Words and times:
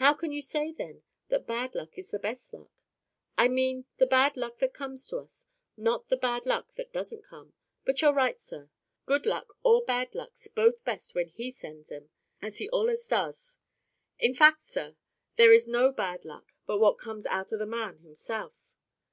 "How 0.00 0.14
can 0.14 0.32
you 0.32 0.42
say, 0.42 0.72
then, 0.72 1.04
that 1.28 1.46
bad 1.46 1.76
luck 1.76 1.90
is 1.96 2.10
the 2.10 2.18
best 2.18 2.52
luck?" 2.52 2.72
"I 3.38 3.46
mean 3.46 3.84
the 3.98 4.06
bad 4.06 4.36
luck 4.36 4.58
that 4.58 4.74
comes 4.74 5.06
to 5.06 5.18
us—not 5.18 6.08
the 6.08 6.16
bad 6.16 6.44
luck 6.44 6.74
that 6.74 6.92
doesn't 6.92 7.22
come. 7.24 7.52
But 7.84 8.02
you're 8.02 8.12
right, 8.12 8.40
sir. 8.40 8.68
Good 9.06 9.26
luck 9.26 9.56
or 9.62 9.84
bad 9.84 10.12
luck's 10.12 10.48
both 10.48 10.82
best 10.82 11.14
when 11.14 11.28
HE 11.28 11.52
sends 11.52 11.92
'em, 11.92 12.10
as 12.42 12.58
He 12.58 12.68
allus 12.72 13.06
does. 13.06 13.58
In 14.18 14.34
fac', 14.34 14.60
sir, 14.60 14.96
there 15.36 15.52
is 15.52 15.68
no 15.68 15.92
bad 15.92 16.24
luck 16.24 16.52
but 16.66 16.80
what 16.80 16.98
comes 16.98 17.24
out 17.24 17.52
o' 17.52 17.56
the 17.56 17.64
man 17.64 17.98
hisself. 17.98 18.72